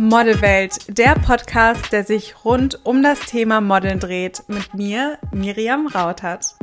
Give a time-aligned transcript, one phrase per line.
[0.00, 6.54] Modelwelt, der Podcast, der sich rund um das Thema Modeln dreht, mit mir, Miriam Rautert.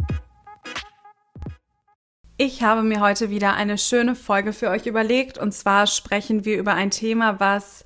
[2.37, 6.57] Ich habe mir heute wieder eine schöne Folge für euch überlegt und zwar sprechen wir
[6.57, 7.83] über ein Thema, was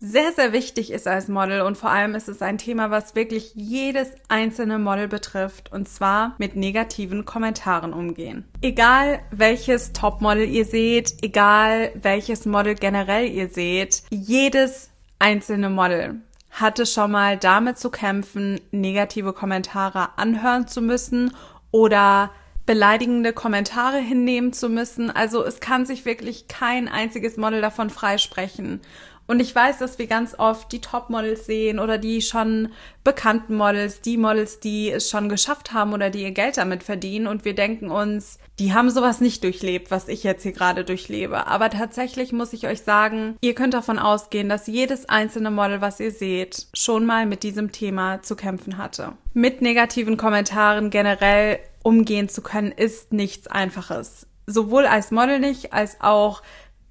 [0.00, 3.52] sehr, sehr wichtig ist als Model und vor allem ist es ein Thema, was wirklich
[3.54, 8.44] jedes einzelne Model betrifft und zwar mit negativen Kommentaren umgehen.
[8.62, 14.87] Egal welches Topmodel ihr seht, egal welches Model generell ihr seht, jedes
[15.18, 21.34] einzelne Model hatte schon mal damit zu kämpfen, negative Kommentare anhören zu müssen
[21.70, 22.30] oder
[22.66, 25.10] beleidigende Kommentare hinnehmen zu müssen.
[25.10, 28.80] Also es kann sich wirklich kein einziges Model davon freisprechen.
[29.28, 32.72] Und ich weiß, dass wir ganz oft die Top-Models sehen oder die schon
[33.04, 37.26] bekannten Models, die Models, die es schon geschafft haben oder die ihr Geld damit verdienen.
[37.26, 41.46] Und wir denken uns, die haben sowas nicht durchlebt, was ich jetzt hier gerade durchlebe.
[41.46, 46.00] Aber tatsächlich muss ich euch sagen, ihr könnt davon ausgehen, dass jedes einzelne Model, was
[46.00, 49.12] ihr seht, schon mal mit diesem Thema zu kämpfen hatte.
[49.34, 54.26] Mit negativen Kommentaren generell umgehen zu können, ist nichts Einfaches.
[54.46, 56.42] Sowohl als Model nicht, als auch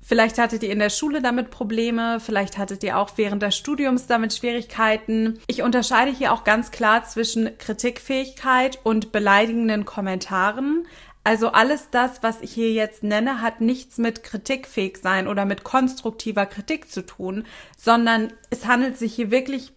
[0.07, 4.07] Vielleicht hattet ihr in der Schule damit Probleme, vielleicht hattet ihr auch während des Studiums
[4.07, 5.37] damit Schwierigkeiten.
[5.47, 10.87] Ich unterscheide hier auch ganz klar zwischen Kritikfähigkeit und beleidigenden Kommentaren.
[11.25, 15.65] Also alles das, was ich hier jetzt nenne, hat nichts mit kritikfähig sein oder mit
[15.65, 17.45] konstruktiver Kritik zu tun,
[17.77, 19.73] sondern es handelt sich hier wirklich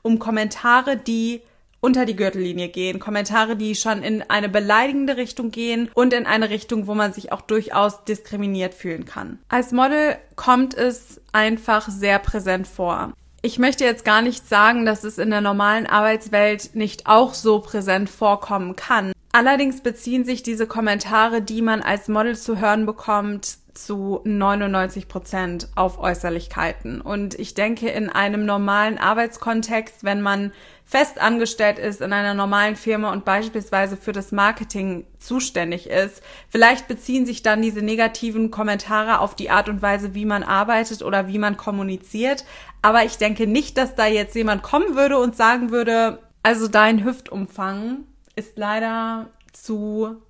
[0.00, 1.42] um Kommentare, die
[1.80, 2.98] unter die Gürtellinie gehen.
[2.98, 7.32] Kommentare, die schon in eine beleidigende Richtung gehen und in eine Richtung, wo man sich
[7.32, 9.38] auch durchaus diskriminiert fühlen kann.
[9.48, 13.12] Als Model kommt es einfach sehr präsent vor.
[13.42, 17.60] Ich möchte jetzt gar nicht sagen, dass es in der normalen Arbeitswelt nicht auch so
[17.60, 19.12] präsent vorkommen kann.
[19.30, 25.68] Allerdings beziehen sich diese Kommentare, die man als Model zu hören bekommt, zu 99 Prozent
[25.74, 27.00] auf Äußerlichkeiten.
[27.00, 30.52] Und ich denke, in einem normalen Arbeitskontext, wenn man
[30.84, 36.86] fest angestellt ist in einer normalen Firma und beispielsweise für das Marketing zuständig ist, vielleicht
[36.86, 41.26] beziehen sich dann diese negativen Kommentare auf die Art und Weise, wie man arbeitet oder
[41.26, 42.44] wie man kommuniziert.
[42.82, 47.04] Aber ich denke nicht, dass da jetzt jemand kommen würde und sagen würde, also dein
[47.04, 48.04] Hüftumfang
[48.36, 50.22] ist leider zu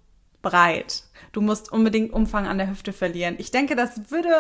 [0.47, 1.03] breit.
[1.33, 3.35] Du musst unbedingt Umfang an der Hüfte verlieren.
[3.39, 4.31] Ich denke, das würde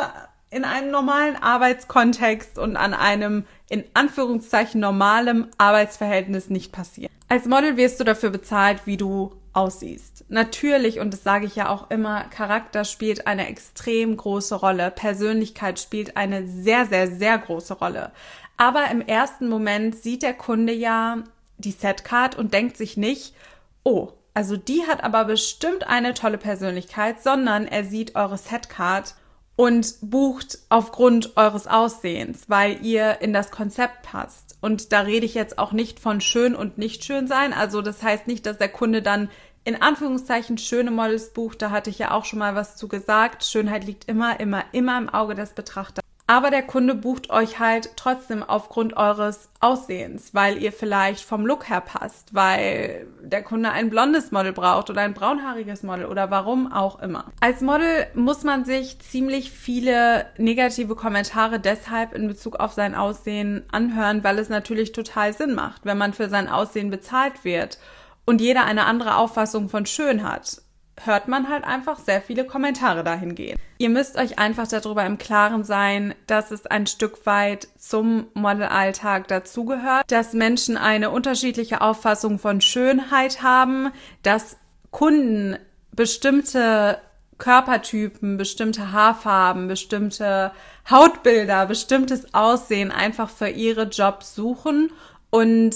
[0.50, 7.12] in einem normalen Arbeitskontext und an einem in Anführungszeichen normalem Arbeitsverhältnis nicht passieren.
[7.28, 10.25] Als Model wirst du dafür bezahlt, wie du aussiehst.
[10.28, 14.93] Natürlich, und das sage ich ja auch immer, Charakter spielt eine extrem große Rolle.
[14.93, 18.12] Persönlichkeit spielt eine sehr, sehr, sehr große Rolle.
[18.56, 21.25] Aber im ersten Moment sieht der Kunde ja
[21.59, 23.34] die Setcard und denkt sich nicht,
[23.83, 29.14] oh, also die hat aber bestimmt eine tolle Persönlichkeit, sondern er sieht eure Setcard
[29.56, 34.58] und bucht aufgrund eures Aussehens, weil ihr in das Konzept passt.
[34.60, 37.54] Und da rede ich jetzt auch nicht von schön und nicht schön sein.
[37.54, 39.30] Also das heißt nicht, dass der Kunde dann
[39.64, 41.62] in Anführungszeichen schöne Models bucht.
[41.62, 43.42] Da hatte ich ja auch schon mal was zu gesagt.
[43.42, 46.06] Schönheit liegt immer, immer, immer im Auge des Betrachters.
[46.28, 51.69] Aber der Kunde bucht euch halt trotzdem aufgrund eures Aussehens, weil ihr vielleicht vom Look
[51.69, 56.72] her passt, weil der Kunde ein blondes Model braucht oder ein braunhaariges Model oder warum
[56.72, 57.26] auch immer.
[57.41, 63.64] Als Model muss man sich ziemlich viele negative Kommentare deshalb in Bezug auf sein Aussehen
[63.70, 67.78] anhören, weil es natürlich total Sinn macht, wenn man für sein Aussehen bezahlt wird
[68.25, 70.66] und jeder eine andere Auffassung von schön hat
[71.04, 73.60] hört man halt einfach sehr viele Kommentare dahingehend.
[73.78, 79.28] Ihr müsst euch einfach darüber im Klaren sein, dass es ein Stück weit zum Modelalltag
[79.28, 83.90] dazugehört, dass Menschen eine unterschiedliche Auffassung von Schönheit haben,
[84.22, 84.56] dass
[84.90, 85.58] Kunden
[85.92, 86.98] bestimmte
[87.38, 90.52] Körpertypen, bestimmte Haarfarben, bestimmte
[90.90, 94.90] Hautbilder, bestimmtes Aussehen einfach für ihre Jobs suchen
[95.30, 95.74] und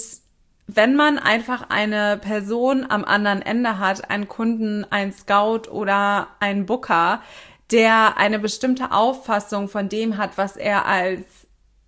[0.76, 6.66] wenn man einfach eine Person am anderen Ende hat, einen Kunden, einen Scout oder einen
[6.66, 7.22] Booker,
[7.70, 11.24] der eine bestimmte Auffassung von dem hat, was er als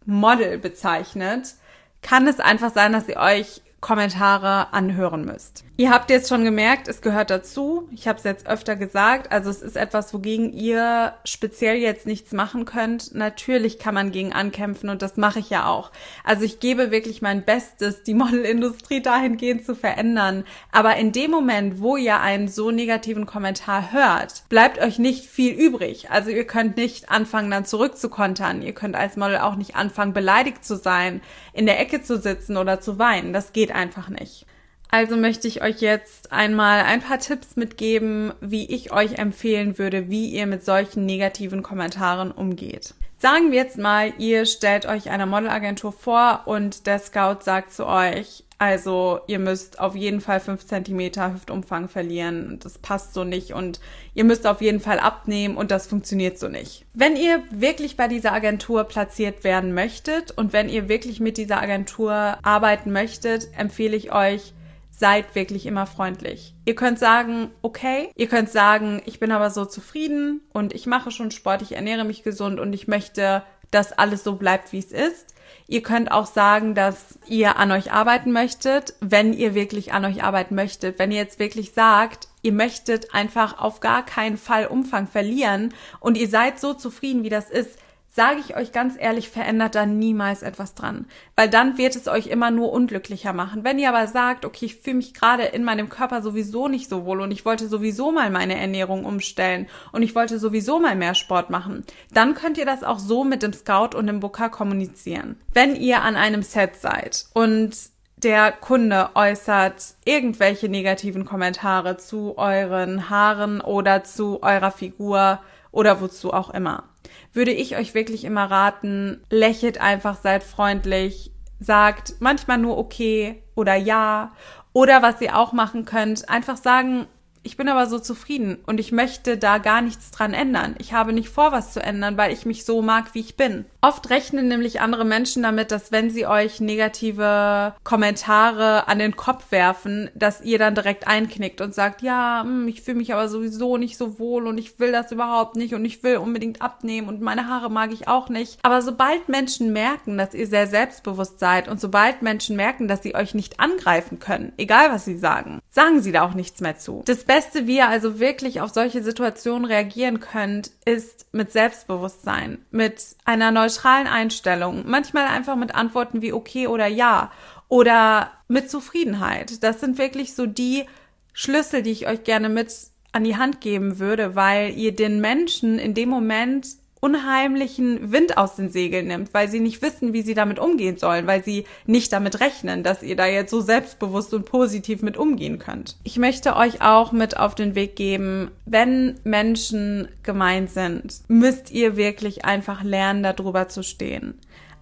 [0.04, 1.54] Model bezeichnet,
[2.02, 5.64] kann es einfach sein, dass ihr euch Kommentare anhören müsst.
[5.76, 7.88] Ihr habt jetzt schon gemerkt, es gehört dazu.
[7.90, 9.32] Ich habe es jetzt öfter gesagt.
[9.32, 13.12] Also es ist etwas, wogegen ihr speziell jetzt nichts machen könnt.
[13.16, 15.90] Natürlich kann man gegen ankämpfen und das mache ich ja auch.
[16.22, 20.44] Also ich gebe wirklich mein Bestes, die Modelindustrie dahingehend zu verändern.
[20.70, 25.52] Aber in dem Moment, wo ihr einen so negativen Kommentar hört, bleibt euch nicht viel
[25.52, 26.08] übrig.
[26.08, 28.62] Also ihr könnt nicht anfangen, dann zurückzukontern.
[28.62, 31.20] Ihr könnt als Model auch nicht anfangen, beleidigt zu sein,
[31.52, 33.32] in der Ecke zu sitzen oder zu weinen.
[33.32, 34.46] Das geht einfach nicht.
[34.90, 40.10] Also möchte ich euch jetzt einmal ein paar Tipps mitgeben, wie ich euch empfehlen würde,
[40.10, 42.94] wie ihr mit solchen negativen Kommentaren umgeht.
[43.16, 47.86] Sagen wir jetzt mal, ihr stellt euch eine Modelagentur vor und der Scout sagt zu
[47.86, 52.60] euch, also ihr müsst auf jeden Fall fünf Zentimeter Hüftumfang verlieren.
[52.62, 53.80] Das passt so nicht und
[54.14, 56.86] ihr müsst auf jeden Fall abnehmen und das funktioniert so nicht.
[56.94, 61.60] Wenn ihr wirklich bei dieser Agentur platziert werden möchtet und wenn ihr wirklich mit dieser
[61.60, 64.52] Agentur arbeiten möchtet, empfehle ich euch,
[64.92, 66.54] seid wirklich immer freundlich.
[66.64, 71.10] Ihr könnt sagen, okay, ihr könnt sagen, ich bin aber so zufrieden und ich mache
[71.10, 73.42] schon Sport, ich ernähre mich gesund und ich möchte,
[73.72, 75.31] dass alles so bleibt, wie es ist.
[75.68, 80.22] Ihr könnt auch sagen, dass ihr an euch arbeiten möchtet, wenn ihr wirklich an euch
[80.22, 80.98] arbeiten möchtet.
[80.98, 86.16] Wenn ihr jetzt wirklich sagt, ihr möchtet einfach auf gar keinen Fall Umfang verlieren und
[86.16, 87.78] ihr seid so zufrieden, wie das ist,
[88.14, 91.06] sage ich euch ganz ehrlich, verändert da niemals etwas dran.
[91.34, 93.64] Weil dann wird es euch immer nur unglücklicher machen.
[93.64, 97.06] Wenn ihr aber sagt, okay, ich fühle mich gerade in meinem Körper sowieso nicht so
[97.06, 101.14] wohl und ich wollte sowieso mal meine Ernährung umstellen und ich wollte sowieso mal mehr
[101.14, 105.40] Sport machen, dann könnt ihr das auch so mit dem Scout und dem Booker kommunizieren.
[105.54, 107.74] Wenn ihr an einem Set seid und
[108.18, 115.40] der Kunde äußert irgendwelche negativen Kommentare zu euren Haaren oder zu eurer Figur
[115.72, 116.91] oder wozu auch immer
[117.32, 123.74] würde ich euch wirklich immer raten, lächelt einfach, seid freundlich, sagt manchmal nur okay oder
[123.74, 124.32] ja.
[124.72, 127.06] Oder was ihr auch machen könnt, einfach sagen,
[127.44, 130.74] ich bin aber so zufrieden und ich möchte da gar nichts dran ändern.
[130.78, 133.64] Ich habe nicht vor, was zu ändern, weil ich mich so mag, wie ich bin.
[133.80, 139.50] Oft rechnen nämlich andere Menschen damit, dass wenn sie euch negative Kommentare an den Kopf
[139.50, 143.76] werfen, dass ihr dann direkt einknickt und sagt, ja, hm, ich fühle mich aber sowieso
[143.76, 147.22] nicht so wohl und ich will das überhaupt nicht und ich will unbedingt abnehmen und
[147.22, 148.60] meine Haare mag ich auch nicht.
[148.62, 153.16] Aber sobald Menschen merken, dass ihr sehr selbstbewusst seid und sobald Menschen merken, dass sie
[153.16, 157.02] euch nicht angreifen können, egal was sie sagen, sagen sie da auch nichts mehr zu.
[157.06, 163.16] Das Beste, wie ihr also wirklich auf solche Situationen reagieren könnt, ist mit Selbstbewusstsein, mit
[163.24, 167.32] einer neutralen Einstellung, manchmal einfach mit Antworten wie okay oder ja
[167.68, 169.62] oder mit Zufriedenheit.
[169.62, 170.84] Das sind wirklich so die
[171.32, 172.70] Schlüssel, die ich euch gerne mit
[173.12, 176.66] an die Hand geben würde, weil ihr den Menschen in dem Moment
[177.02, 181.26] unheimlichen Wind aus den Segeln nimmt, weil sie nicht wissen, wie sie damit umgehen sollen,
[181.26, 185.58] weil sie nicht damit rechnen, dass ihr da jetzt so selbstbewusst und positiv mit umgehen
[185.58, 185.96] könnt.
[186.04, 191.96] Ich möchte euch auch mit auf den Weg geben, wenn Menschen gemein sind, müsst ihr
[191.96, 194.38] wirklich einfach lernen, darüber zu stehen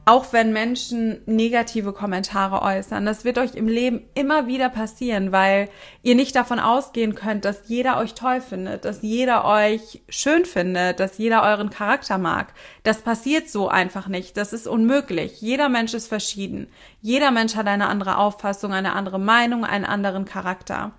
[0.06, 3.06] auch wenn Menschen negative Kommentare äußern.
[3.06, 5.69] Das wird euch im Leben immer wieder passieren, weil
[6.02, 11.00] ihr nicht davon ausgehen könnt, dass jeder euch toll findet, dass jeder euch schön findet,
[11.00, 12.55] dass jeder euren Charakter mag.
[12.82, 14.37] Das passiert so einfach nicht.
[14.37, 15.41] Das ist unmöglich.
[15.41, 16.69] Jeder Mensch ist verschieden.
[17.03, 20.93] Jeder Mensch hat eine andere Auffassung, eine andere Meinung, einen anderen Charakter.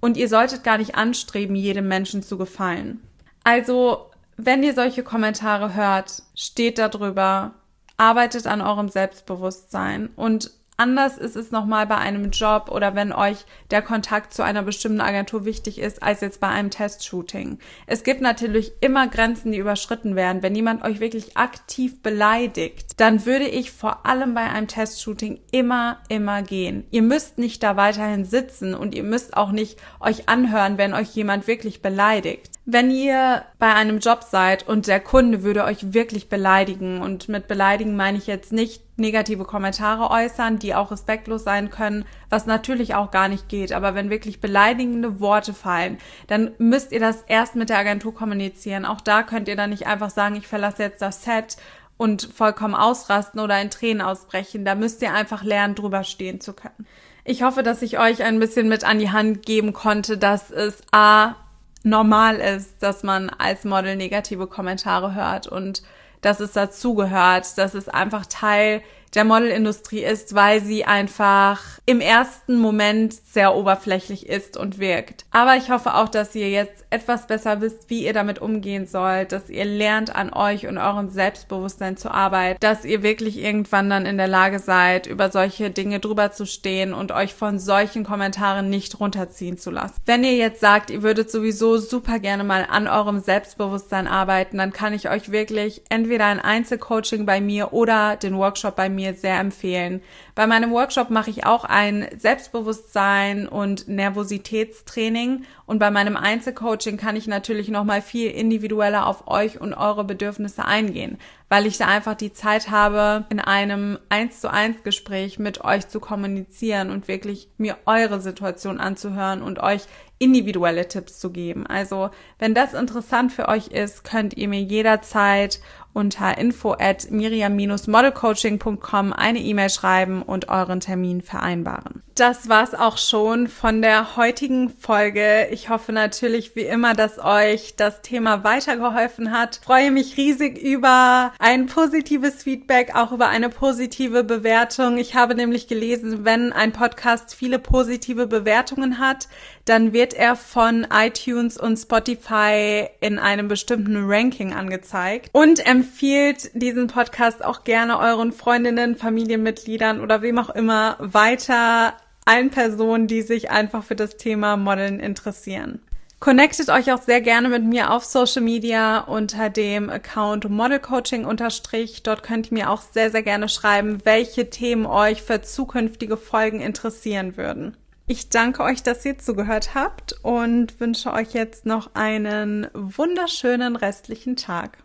[0.00, 3.00] Und ihr solltet gar nicht anstreben, jedem Menschen zu gefallen.
[3.44, 7.54] Also, wenn ihr solche Kommentare hört, steht darüber,
[7.98, 13.38] arbeitet an eurem Selbstbewusstsein und Anders ist es nochmal bei einem Job oder wenn euch
[13.72, 17.58] der Kontakt zu einer bestimmten Agentur wichtig ist, als jetzt bei einem Testshooting.
[17.88, 20.40] Es gibt natürlich immer Grenzen, die überschritten werden.
[20.40, 25.98] Wenn jemand euch wirklich aktiv beleidigt, dann würde ich vor allem bei einem Testshooting immer,
[26.08, 26.86] immer gehen.
[26.92, 31.08] Ihr müsst nicht da weiterhin sitzen und ihr müsst auch nicht euch anhören, wenn euch
[31.08, 32.52] jemand wirklich beleidigt.
[32.70, 37.48] Wenn ihr bei einem Job seid und der Kunde würde euch wirklich beleidigen und mit
[37.48, 42.94] beleidigen meine ich jetzt nicht negative Kommentare äußern, die auch respektlos sein können, was natürlich
[42.94, 43.72] auch gar nicht geht.
[43.72, 48.84] Aber wenn wirklich beleidigende Worte fallen, dann müsst ihr das erst mit der Agentur kommunizieren.
[48.84, 51.56] Auch da könnt ihr dann nicht einfach sagen, ich verlasse jetzt das Set
[51.96, 54.66] und vollkommen ausrasten oder in Tränen ausbrechen.
[54.66, 56.86] Da müsst ihr einfach lernen, drüber stehen zu können.
[57.24, 60.82] Ich hoffe, dass ich euch ein bisschen mit an die Hand geben konnte, dass es
[60.92, 61.34] A
[61.82, 65.82] normal ist, dass man als Model negative Kommentare hört und
[66.20, 68.82] dass es dazugehört, dass es einfach Teil
[69.14, 75.24] der Modelindustrie ist, weil sie einfach im ersten Moment sehr oberflächlich ist und wirkt.
[75.30, 79.32] Aber ich hoffe auch, dass ihr jetzt etwas besser wisst, wie ihr damit umgehen sollt,
[79.32, 84.06] dass ihr lernt, an euch und eurem Selbstbewusstsein zu arbeiten, dass ihr wirklich irgendwann dann
[84.06, 88.70] in der Lage seid, über solche Dinge drüber zu stehen und euch von solchen Kommentaren
[88.70, 89.96] nicht runterziehen zu lassen.
[90.06, 94.72] Wenn ihr jetzt sagt, ihr würdet sowieso super gerne mal an eurem Selbstbewusstsein arbeiten, dann
[94.72, 99.14] kann ich euch wirklich entweder ein Einzelcoaching bei mir oder den Workshop bei mir mir
[99.14, 100.02] sehr empfehlen.
[100.34, 107.14] Bei meinem Workshop mache ich auch ein Selbstbewusstsein und Nervositätstraining und bei meinem Einzelcoaching kann
[107.14, 111.86] ich natürlich noch mal viel individueller auf euch und eure Bedürfnisse eingehen, weil ich da
[111.86, 117.08] einfach die Zeit habe, in einem eins zu eins Gespräch mit euch zu kommunizieren und
[117.08, 119.82] wirklich mir eure Situation anzuhören und euch
[120.18, 121.64] individuelle Tipps zu geben.
[121.66, 125.60] Also, wenn das interessant für euch ist, könnt ihr mir jederzeit
[125.94, 132.02] unter info at miriam-modelcoaching.com eine E-Mail schreiben und euren Termin vereinbaren.
[132.14, 135.48] Das war's auch schon von der heutigen Folge.
[135.50, 139.60] Ich hoffe natürlich wie immer, dass euch das Thema weitergeholfen hat.
[139.64, 144.98] freue mich riesig über ein positives Feedback, auch über eine positive Bewertung.
[144.98, 149.28] Ich habe nämlich gelesen, wenn ein Podcast viele positive Bewertungen hat,
[149.64, 156.88] dann wird er von iTunes und Spotify in einem bestimmten Ranking angezeigt und empfiehlt diesen
[156.88, 163.50] Podcast auch gerne euren Freundinnen, Familienmitgliedern oder wem auch immer weiter allen Personen, die sich
[163.50, 165.80] einfach für das Thema Modeln interessieren.
[166.20, 172.02] Connectet euch auch sehr gerne mit mir auf Social Media unter dem Account Modelcoaching unterstrich.
[172.02, 176.60] Dort könnt ihr mir auch sehr, sehr gerne schreiben, welche Themen euch für zukünftige Folgen
[176.60, 177.76] interessieren würden.
[178.08, 184.34] Ich danke euch, dass ihr zugehört habt und wünsche euch jetzt noch einen wunderschönen restlichen
[184.34, 184.78] Tag.